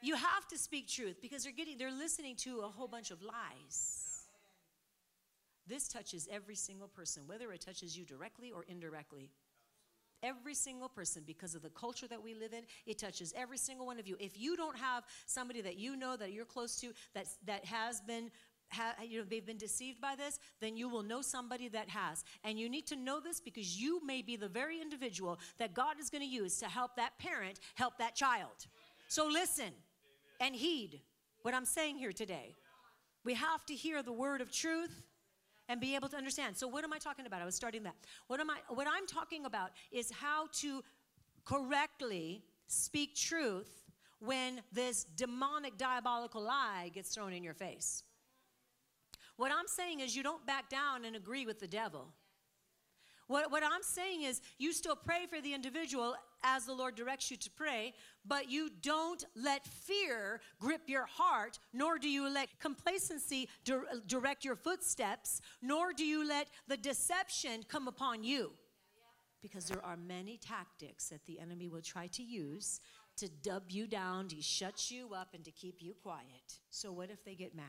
[0.00, 3.22] You have to speak truth because they're getting they're listening to a whole bunch of
[3.22, 4.07] lies.
[5.68, 9.30] This touches every single person, whether it touches you directly or indirectly.
[10.22, 13.86] Every single person, because of the culture that we live in, it touches every single
[13.86, 14.16] one of you.
[14.18, 18.00] If you don't have somebody that you know that you're close to that, that has
[18.00, 18.30] been
[18.70, 22.24] ha, you know, they've been deceived by this, then you will know somebody that has.
[22.44, 26.00] And you need to know this because you may be the very individual that God
[26.00, 28.66] is going to use to help that parent help that child.
[29.08, 29.72] So listen
[30.40, 31.00] and heed
[31.42, 32.54] what I'm saying here today.
[33.24, 35.02] We have to hear the word of truth
[35.68, 36.56] and be able to understand.
[36.56, 37.42] So what am I talking about?
[37.42, 37.94] I was starting that.
[38.26, 40.82] What am I what I'm talking about is how to
[41.44, 43.84] correctly speak truth
[44.20, 48.02] when this demonic diabolical lie gets thrown in your face.
[49.36, 52.08] What I'm saying is you don't back down and agree with the devil.
[53.28, 57.30] What, what I'm saying is, you still pray for the individual as the Lord directs
[57.30, 62.48] you to pray, but you don't let fear grip your heart, nor do you let
[62.60, 63.48] complacency
[64.06, 68.52] direct your footsteps, nor do you let the deception come upon you.
[69.40, 72.80] Because there are many tactics that the enemy will try to use
[73.16, 76.60] to dub you down, to shut you up, and to keep you quiet.
[76.70, 77.64] So, what if they get mad?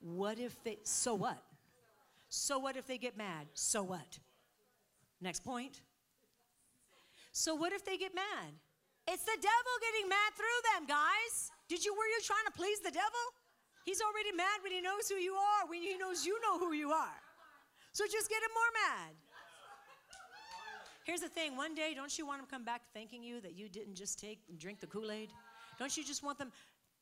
[0.00, 1.42] What if they, so what?
[2.28, 3.46] So what if they get mad?
[3.54, 4.18] So what?
[5.20, 5.80] Next point.
[7.36, 8.48] So what if they get mad?
[9.06, 11.52] It's the devil getting mad through them, guys.
[11.68, 13.24] Did you were you trying to please the devil?
[13.84, 16.72] He's already mad when he knows who you are, when he knows you know who
[16.72, 17.20] you are.
[17.92, 19.12] So just get him more mad.
[21.04, 23.54] Here's the thing one day, don't you want him to come back thanking you that
[23.54, 25.28] you didn't just take and drink the Kool Aid?
[25.78, 26.50] Don't you just want them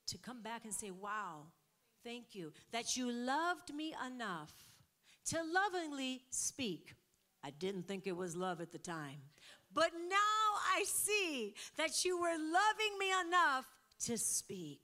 [0.08, 1.46] to come back and say, Wow,
[2.02, 4.52] thank you, that you loved me enough
[5.26, 6.92] to lovingly speak?
[7.44, 9.20] I didn't think it was love at the time.
[9.74, 10.16] But now
[10.74, 13.66] I see that you were loving me enough
[14.04, 14.80] to speak.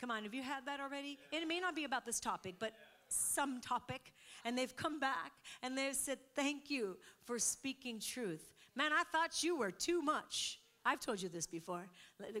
[0.00, 1.18] Come on, have you had that already?
[1.32, 2.72] And it may not be about this topic, but
[3.08, 4.12] some topic.
[4.44, 8.52] And they've come back and they've said, Thank you for speaking truth.
[8.74, 10.60] Man, I thought you were too much.
[10.86, 11.84] I've told you this before,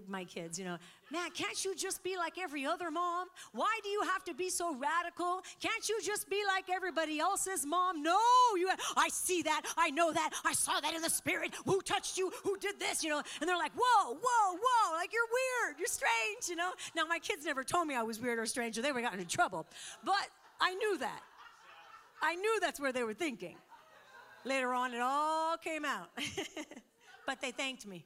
[0.06, 0.78] my kids, you know,
[1.10, 3.26] man, can't you just be like every other mom?
[3.50, 5.42] Why do you have to be so radical?
[5.60, 8.04] Can't you just be like everybody else's mom?
[8.04, 8.16] No,
[8.56, 11.54] you, I see that, I know that, I saw that in the spirit.
[11.64, 12.30] Who touched you?
[12.44, 13.02] Who did this?
[13.02, 16.70] You know, and they're like, whoa, whoa, whoa, like you're weird, you're strange, you know.
[16.94, 19.10] Now, my kids never told me I was weird or strange, or they would have
[19.10, 19.66] gotten in trouble.
[20.04, 20.28] But
[20.60, 21.20] I knew that.
[22.22, 23.56] I knew that's where they were thinking.
[24.44, 26.10] Later on, it all came out.
[27.26, 28.04] but they thanked me.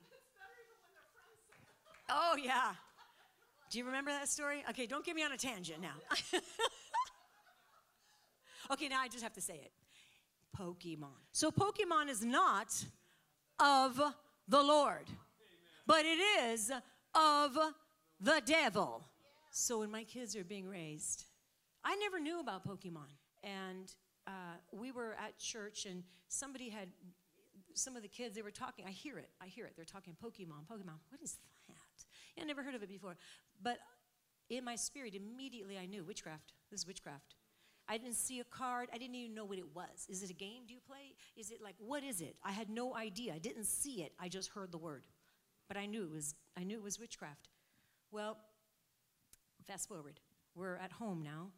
[2.10, 2.72] Oh, yeah.
[3.70, 4.64] Do you remember that story?
[4.70, 5.94] Okay, don't get me on a tangent now.
[8.72, 9.70] okay, now I just have to say it
[10.58, 11.14] Pokemon.
[11.30, 12.84] So, Pokemon is not
[13.60, 14.00] of
[14.48, 15.06] the Lord,
[15.86, 16.72] but it is
[17.14, 17.56] of
[18.20, 19.04] the devil.
[19.52, 21.26] So, when my kids are being raised,
[21.84, 23.08] I never knew about Pokemon.
[23.44, 23.92] And
[24.26, 26.88] uh, we were at church, and somebody had
[27.74, 28.84] some of the kids, they were talking.
[28.86, 29.30] I hear it.
[29.40, 29.74] I hear it.
[29.76, 30.98] They're talking Pokemon, Pokemon.
[31.08, 31.38] What is
[32.40, 33.16] I never heard of it before.
[33.62, 33.78] But
[34.48, 36.52] in my spirit, immediately I knew witchcraft.
[36.70, 37.34] This is witchcraft.
[37.88, 38.88] I didn't see a card.
[38.92, 40.06] I didn't even know what it was.
[40.08, 41.14] Is it a game do you play?
[41.36, 42.36] Is it like what is it?
[42.44, 43.34] I had no idea.
[43.34, 44.12] I didn't see it.
[44.18, 45.04] I just heard the word.
[45.66, 47.48] But I knew it was I knew it was witchcraft.
[48.12, 48.36] Well,
[49.66, 50.20] fast forward.
[50.54, 51.48] We're at home now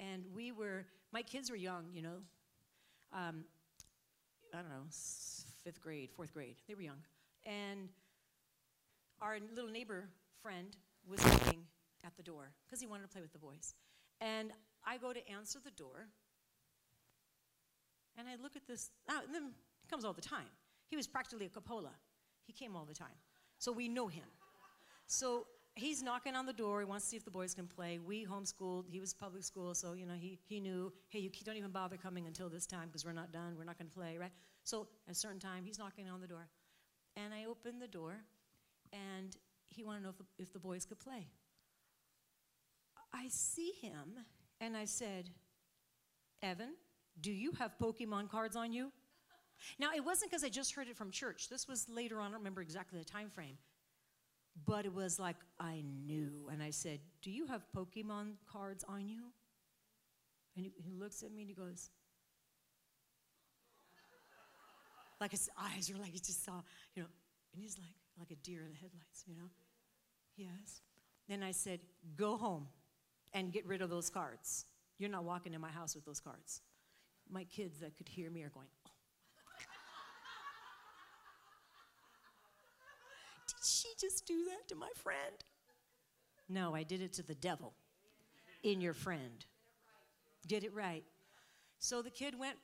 [0.00, 2.18] and we were my kids were young, you know.
[3.12, 3.44] Um,
[4.54, 4.84] I don't know,
[5.62, 6.56] fifth grade, fourth grade.
[6.66, 7.02] They were young.
[7.44, 7.88] And
[9.20, 10.08] our little neighbor
[10.42, 10.76] friend
[11.06, 11.64] was waiting
[12.04, 13.74] at the door because he wanted to play with the boys.
[14.20, 14.52] And
[14.84, 16.08] I go to answer the door,
[18.18, 18.90] and I look at this.
[19.08, 19.50] Oh, and then
[19.80, 20.50] he comes all the time.
[20.88, 21.94] He was practically a Coppola.
[22.46, 23.16] He came all the time.
[23.58, 24.24] So we know him.
[25.06, 26.80] So he's knocking on the door.
[26.80, 27.98] He wants to see if the boys can play.
[27.98, 28.84] We homeschooled.
[28.88, 31.96] He was public school, so you know he, he knew, hey, you don't even bother
[31.96, 33.54] coming until this time because we're not done.
[33.56, 34.32] We're not going to play, right?
[34.64, 36.48] So at a certain time, he's knocking on the door.
[37.16, 38.16] And I open the door,
[38.92, 39.36] and
[39.72, 41.28] he wanted to know if the, if the boys could play.
[43.12, 44.16] I see him
[44.60, 45.30] and I said,
[46.42, 46.74] Evan,
[47.20, 48.90] do you have Pokemon cards on you?
[49.78, 51.48] Now, it wasn't because I just heard it from church.
[51.48, 52.26] This was later on.
[52.26, 53.58] I don't remember exactly the time frame.
[54.66, 56.48] But it was like I knew.
[56.50, 59.22] And I said, Do you have Pokemon cards on you?
[60.56, 61.90] And he, he looks at me and he goes,
[65.22, 66.60] like his eyes are like he just saw,
[66.96, 67.08] you know,
[67.54, 69.48] and he's like, like a deer in the headlights, you know?
[70.36, 70.82] Yes.
[71.28, 71.80] Then I said,
[72.16, 72.66] Go home
[73.32, 74.66] and get rid of those cards.
[74.98, 76.60] You're not walking in my house with those cards.
[77.30, 78.90] My kids that could hear me are going, Oh.
[83.48, 85.44] Did she just do that to my friend?
[86.48, 87.72] No, I did it to the devil
[88.62, 89.44] in your friend.
[90.46, 91.04] Did it right.
[91.78, 92.56] So the kid went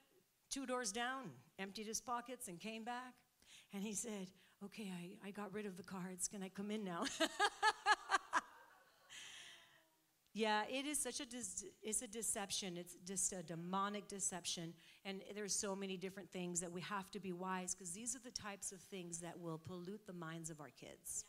[0.50, 3.14] two doors down, emptied his pockets, and came back.
[3.72, 4.28] And he said,
[4.64, 6.28] okay, I, I got rid of the cards.
[6.28, 7.04] Can I come in now?
[10.34, 11.24] yeah, it is such a
[11.82, 12.76] it's a deception.
[12.76, 17.20] It's just a demonic deception, and there's so many different things that we have to
[17.20, 20.60] be wise because these are the types of things that will pollute the minds of
[20.60, 21.24] our kids.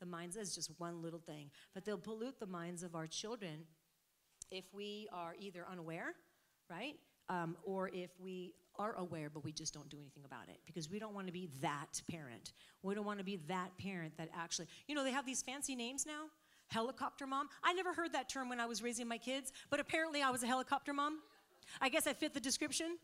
[0.00, 3.66] The minds is just one little thing, but they'll pollute the minds of our children
[4.50, 6.14] if we are either unaware,
[6.68, 6.96] right,
[7.30, 10.90] um, or if we are aware, but we just don't do anything about it because
[10.90, 12.52] we don't want to be that parent.
[12.82, 15.76] We don't want to be that parent that actually, you know, they have these fancy
[15.76, 16.24] names now.
[16.68, 17.48] Helicopter mom.
[17.64, 20.42] I never heard that term when I was raising my kids, but apparently I was
[20.42, 21.20] a helicopter mom.
[21.80, 22.98] I guess I fit the description.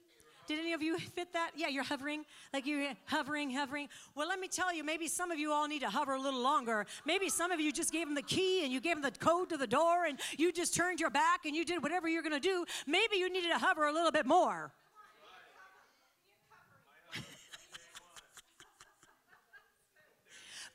[0.46, 1.52] Did any of you fit that?
[1.56, 3.88] Yeah, you're hovering, like you're hovering, hovering.
[4.14, 6.42] Well, let me tell you, maybe some of you all need to hover a little
[6.42, 6.86] longer.
[7.04, 9.50] Maybe some of you just gave them the key and you gave them the code
[9.50, 12.32] to the door and you just turned your back and you did whatever you're going
[12.32, 12.64] to do.
[12.86, 14.72] Maybe you needed to hover a little bit more.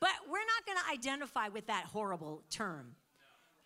[0.00, 2.94] but we're not going to identify with that horrible term.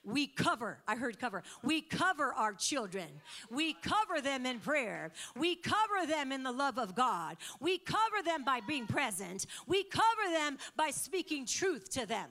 [0.06, 1.42] We cover, I heard cover.
[1.64, 3.08] We cover our children.
[3.50, 5.10] We cover them in prayer.
[5.36, 7.36] We cover them in the love of God.
[7.58, 9.46] We cover them by being present.
[9.66, 12.30] We cover them by speaking truth to them.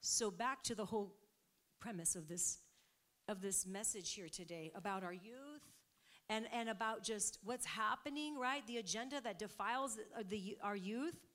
[0.00, 1.16] So back to the whole
[1.80, 2.58] premise of this
[3.28, 5.62] of this message here today about our youth
[6.28, 8.64] and and about just what's happening, right?
[8.68, 11.25] The agenda that defiles the, uh, our youth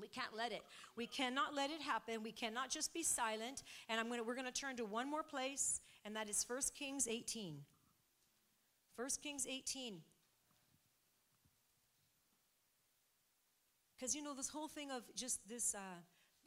[0.00, 0.62] we can't let it.
[0.96, 2.22] We cannot let it happen.
[2.22, 3.62] We cannot just be silent.
[3.88, 6.60] And I'm gonna, we're going to turn to one more place, and that is 1
[6.78, 7.56] Kings 18.
[8.96, 10.00] 1 Kings 18.
[13.96, 15.78] Because you know, this whole thing of just this, uh,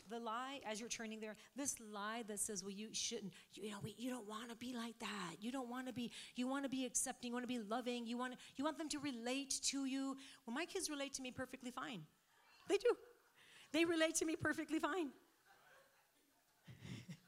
[0.10, 3.72] the lie as you're turning there, this lie that says, well, you shouldn't, you, you
[3.72, 5.36] know, we, you don't want to be like that.
[5.40, 8.06] You don't want to be, you want to be accepting, you want to be loving,
[8.06, 10.18] you want, you want them to relate to you.
[10.46, 12.02] Well, my kids relate to me perfectly fine.
[12.68, 12.96] They do.
[13.74, 15.10] They relate to me perfectly fine.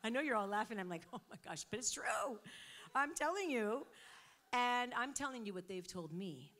[0.03, 0.79] I know you're all laughing.
[0.79, 2.39] I'm like, oh my gosh, but it's true.
[2.93, 3.86] I'm telling you.
[4.51, 6.51] And I'm telling you what they've told me.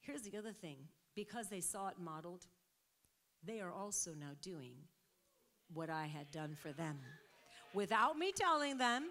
[0.00, 0.78] Here's the other thing
[1.14, 2.46] because they saw it modeled,
[3.44, 4.74] they are also now doing
[5.72, 6.98] what I had done for them.
[7.74, 9.10] Without me telling them,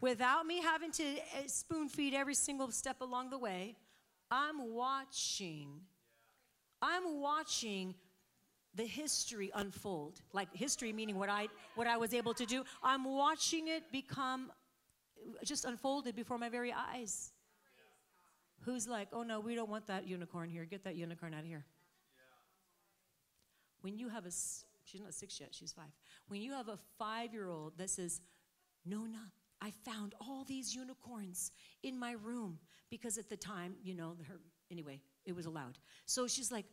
[0.00, 3.76] without me having to eh, spoon feed every single step along the way,
[4.30, 5.80] I'm watching.
[6.82, 7.94] I'm watching
[8.74, 10.20] the history unfold.
[10.32, 12.64] Like history meaning what I what I was able to do.
[12.82, 14.52] I'm watching it become
[15.44, 17.32] just unfolded before my very eyes.
[18.60, 20.64] Who's like, "Oh no, we don't want that unicorn here.
[20.64, 21.64] Get that unicorn out of here."
[23.80, 24.30] When you have a
[24.84, 25.84] she's not 6 yet, she's 5.
[26.28, 28.20] When you have a 5-year-old that says,
[28.84, 31.52] "Nona, I found all these unicorns
[31.82, 32.58] in my room
[32.90, 35.78] because at the time, you know, her anyway, it was allowed.
[36.06, 36.66] So she's like,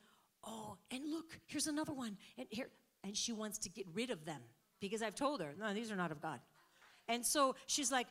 [0.46, 2.18] oh, and look, here's another one.
[2.38, 2.70] And here,
[3.04, 4.42] and she wants to get rid of them
[4.80, 6.40] because I've told her, no, these are not of God.
[7.08, 8.08] And so she's like,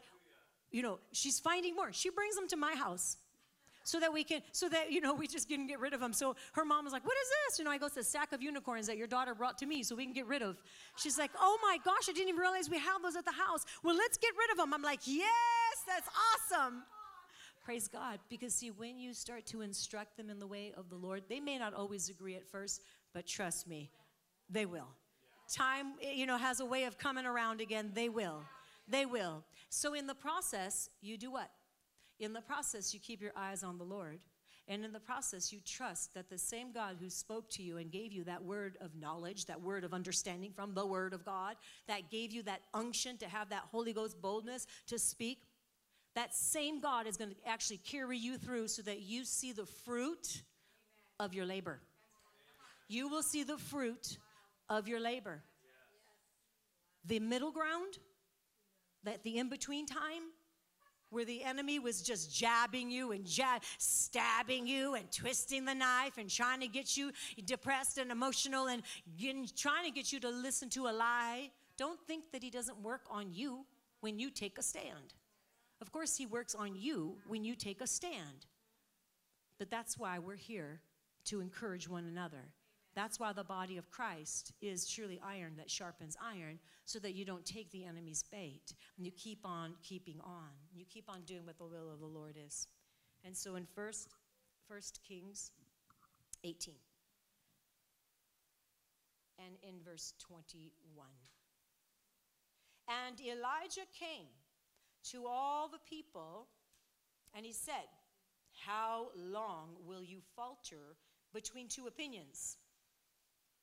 [0.70, 1.92] you know, she's finding more.
[1.92, 3.16] She brings them to my house
[3.84, 6.12] so that we can, so that, you know, we just can get rid of them.
[6.12, 7.58] So her mom was like, what is this?
[7.58, 9.82] You know, I go, it's a stack of unicorns that your daughter brought to me
[9.82, 10.56] so we can get rid of.
[10.96, 13.64] She's like, oh my gosh, I didn't even realize we have those at the house.
[13.82, 14.72] Well, let's get rid of them.
[14.72, 15.28] I'm like, yes,
[15.86, 16.82] that's awesome.
[17.64, 18.18] Praise God.
[18.28, 21.40] Because, see, when you start to instruct them in the way of the Lord, they
[21.40, 22.82] may not always agree at first,
[23.14, 23.90] but trust me,
[24.50, 24.88] they will.
[25.50, 27.90] Time, eh, you know, has a way of coming around again.
[27.94, 28.42] They will.
[28.86, 29.44] They will.
[29.70, 31.50] So, in the process, you do what?
[32.20, 34.20] In the process, you keep your eyes on the Lord.
[34.66, 37.90] And in the process, you trust that the same God who spoke to you and
[37.90, 41.56] gave you that word of knowledge, that word of understanding from the word of God,
[41.86, 45.40] that gave you that unction to have that Holy Ghost boldness to speak,
[46.14, 49.66] that same God is going to actually carry you through so that you see the
[49.66, 50.42] fruit
[51.18, 51.80] of your labor.
[52.88, 54.18] You will see the fruit
[54.68, 55.42] of your labor.
[57.04, 57.98] The middle ground,
[59.02, 60.22] that the in between time,
[61.10, 66.18] where the enemy was just jabbing you and jab, stabbing you and twisting the knife
[66.18, 67.12] and trying to get you
[67.44, 68.82] depressed and emotional and
[69.16, 71.50] getting, trying to get you to listen to a lie.
[71.76, 73.64] Don't think that he doesn't work on you
[74.00, 75.14] when you take a stand.
[75.80, 78.46] Of course, He works on you when you take a stand.
[79.58, 80.80] But that's why we're here
[81.26, 82.50] to encourage one another.
[82.94, 87.24] That's why the body of Christ is truly iron that sharpens iron, so that you
[87.24, 88.74] don't take the enemy's bait.
[88.96, 90.50] And you keep on keeping on.
[90.74, 92.68] You keep on doing what the will of the Lord is.
[93.24, 94.08] And so in First,
[94.68, 95.50] First Kings
[96.44, 96.74] 18
[99.38, 100.70] and in verse 21.
[102.88, 104.28] And Elijah came
[105.12, 106.46] to all the people,
[107.34, 107.88] and he said,
[108.66, 110.96] How long will you falter
[111.32, 112.56] between two opinions?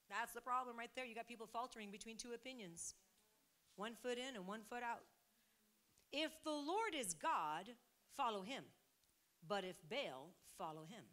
[0.09, 1.05] That's the problem right there.
[1.05, 2.95] You got people faltering between two opinions
[3.77, 4.99] one foot in and one foot out.
[6.11, 7.69] If the Lord is God,
[8.17, 8.63] follow him.
[9.47, 11.03] But if Baal, follow him.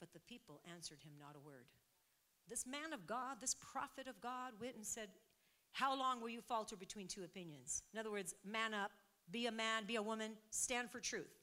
[0.00, 1.66] But the people answered him not a word.
[2.48, 5.08] This man of God, this prophet of God, went and said,
[5.72, 7.82] How long will you falter between two opinions?
[7.92, 8.92] In other words, man up,
[9.30, 11.38] be a man, be a woman, stand for truth.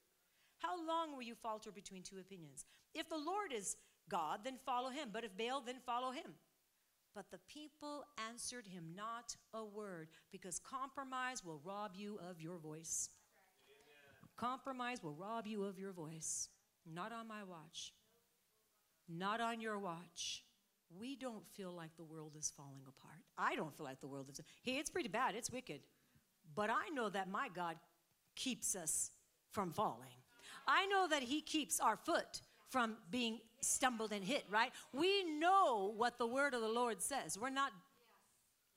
[0.57, 2.65] How long will you falter between two opinions?
[2.93, 3.75] If the Lord is
[4.09, 5.09] God, then follow him.
[5.11, 6.33] But if Baal, then follow him.
[7.13, 12.57] But the people answered him not a word, because compromise will rob you of your
[12.57, 13.09] voice.
[13.69, 14.29] Amen.
[14.37, 16.49] Compromise will rob you of your voice.
[16.85, 17.93] Not on my watch.
[19.07, 20.43] Not on your watch.
[20.99, 23.23] We don't feel like the world is falling apart.
[23.37, 24.41] I don't feel like the world is.
[24.63, 25.35] Hey, it's pretty bad.
[25.35, 25.81] It's wicked.
[26.53, 27.77] But I know that my God
[28.35, 29.11] keeps us
[29.51, 30.17] from falling.
[30.67, 34.71] I know that He keeps our foot from being stumbled and hit, right?
[34.93, 37.37] We know what the word of the Lord says.
[37.39, 37.71] We're not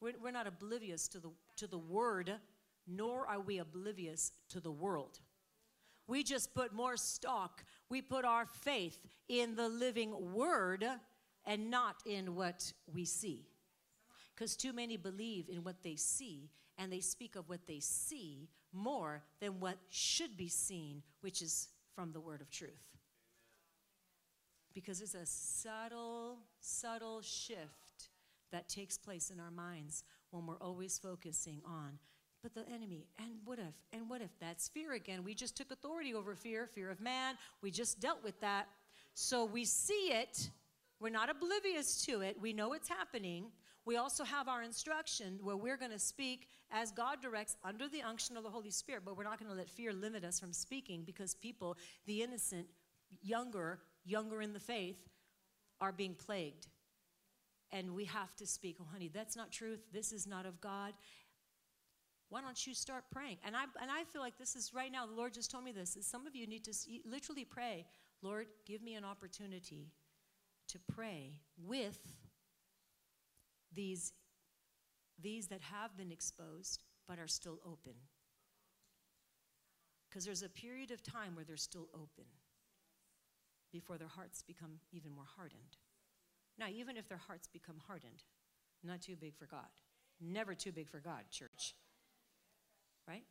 [0.00, 2.32] We're, we're not oblivious to the, to the word,
[2.86, 5.18] nor are we oblivious to the world.
[6.06, 8.98] We just put more stock, we put our faith
[9.28, 10.86] in the living word
[11.44, 13.48] and not in what we see.
[14.34, 18.48] Because too many believe in what they see and they speak of what they see
[18.72, 22.70] more than what should be seen, which is from the word of truth.
[24.74, 28.10] Because it's a subtle, subtle shift
[28.52, 31.98] that takes place in our minds when we're always focusing on
[32.42, 35.24] but the enemy and what if and what if that's fear again?
[35.24, 37.36] We just took authority over fear fear of man.
[37.62, 38.68] We just dealt with that.
[39.14, 40.50] So we see it
[41.00, 43.46] we're not oblivious to it we know it's happening
[43.84, 48.02] we also have our instruction where we're going to speak as god directs under the
[48.02, 50.52] unction of the holy spirit but we're not going to let fear limit us from
[50.52, 51.76] speaking because people
[52.06, 52.66] the innocent
[53.22, 55.08] younger younger in the faith
[55.80, 56.66] are being plagued
[57.72, 59.80] and we have to speak, oh, honey, that's not truth.
[59.92, 60.94] This is not of God.
[62.30, 63.38] Why don't you start praying?
[63.44, 65.72] And I, and I feel like this is right now, the Lord just told me
[65.72, 65.96] this.
[65.96, 66.72] Is some of you need to
[67.04, 67.86] literally pray,
[68.22, 69.88] Lord, give me an opportunity
[70.68, 71.98] to pray with
[73.74, 74.12] these,
[75.20, 77.94] these that have been exposed but are still open.
[80.08, 82.24] Because there's a period of time where they're still open
[83.72, 85.76] before their hearts become even more hardened.
[86.58, 88.24] Now, even if their hearts become hardened,
[88.82, 89.68] not too big for God.
[90.20, 91.74] Never too big for God, church.
[93.06, 93.24] Right?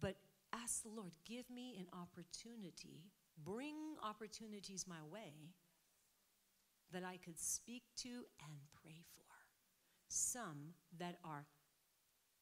[0.00, 0.16] But
[0.52, 3.06] ask the Lord, give me an opportunity,
[3.42, 5.54] bring opportunities my way
[6.92, 9.24] that I could speak to and pray for.
[10.08, 11.46] Some that are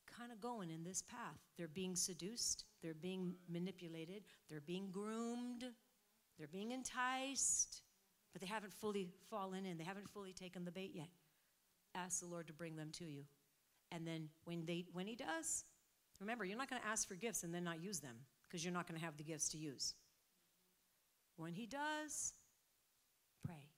[0.07, 1.39] kind of going in this path.
[1.57, 5.65] They're being seduced, they're being manipulated, they're being groomed,
[6.37, 7.83] they're being enticed
[8.33, 11.09] but they haven't fully fallen in, they haven't fully taken the bait yet.
[11.95, 13.25] Ask the Lord to bring them to you.
[13.91, 15.65] And then when, they, when He does,
[16.21, 18.17] remember, you're not going to ask for gifts and then not use them
[18.49, 19.95] because you're not going to have the gifts to use.
[21.37, 22.35] When He does,
[23.45, 23.70] pray,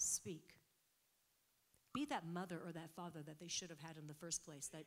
[0.00, 0.54] speak.
[1.94, 4.68] Be that mother or that father that they should have had in the first place,
[4.72, 4.84] that,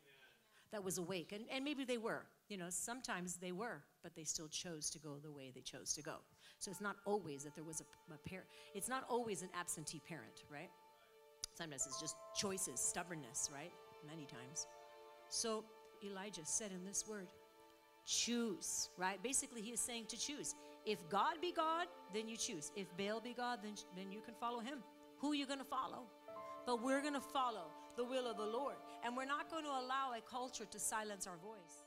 [0.71, 1.33] that was awake.
[1.33, 2.23] And, and maybe they were.
[2.47, 5.93] You know, sometimes they were, but they still chose to go the way they chose
[5.93, 6.15] to go.
[6.59, 10.01] So it's not always that there was a, a parent, it's not always an absentee
[10.07, 10.69] parent, right?
[11.55, 13.71] Sometimes it's just choices, stubbornness, right?
[14.07, 14.67] Many times.
[15.29, 15.63] So
[16.03, 17.27] Elijah said in this word,
[18.05, 19.21] choose, right?
[19.23, 20.55] Basically, he is saying to choose.
[20.85, 22.71] If God be God, then you choose.
[22.75, 24.79] If Baal be God, then, then you can follow him.
[25.23, 26.03] Who are you going to follow?
[26.65, 28.75] But we're going to follow the will of the Lord.
[29.05, 31.82] And we're not going to allow a culture to silence our voice.